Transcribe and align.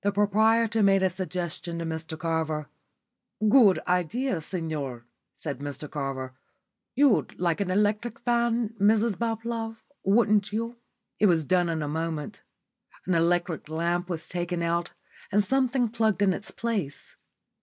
The 0.00 0.10
proprietor 0.10 0.82
made 0.82 1.02
a 1.02 1.10
suggestion 1.10 1.80
to 1.80 1.84
Mr 1.84 2.18
Carver. 2.18 2.70
"Good 3.46 3.78
idea, 3.86 4.40
signor," 4.40 5.04
said 5.36 5.58
Mr 5.58 5.90
Carver. 5.90 6.32
"You'd 6.94 7.38
like 7.38 7.60
an 7.60 7.70
electric 7.70 8.20
fan, 8.20 8.70
Mrs 8.80 9.18
Bablove, 9.18 9.76
wouldn't 10.02 10.50
you?" 10.50 10.78
It 11.18 11.26
was 11.26 11.44
done 11.44 11.68
in 11.68 11.82
a 11.82 11.88
moment. 11.88 12.40
An 13.04 13.12
electric 13.14 13.68
lamp 13.68 14.08
was 14.08 14.30
taken 14.30 14.62
out, 14.62 14.94
and 15.30 15.44
something 15.44 15.90
plugged 15.90 16.22
in 16.22 16.32
its 16.32 16.50
place. 16.50 17.16